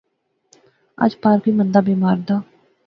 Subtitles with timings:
[1.03, 2.35] اج پار کوئی مندا بیمار دا